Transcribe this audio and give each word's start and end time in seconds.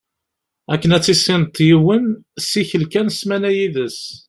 Akken 0.73 0.95
ad 0.97 1.03
tissineḍ 1.03 1.55
yiwen, 1.67 2.05
ssikel 2.43 2.83
kan 2.91 3.07
ssmana 3.11 3.51
yid-s. 3.57 3.99